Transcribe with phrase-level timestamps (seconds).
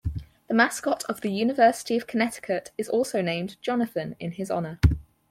[0.47, 4.79] The mascot of The University of Connecticut is also named "Jonathan" in his honor.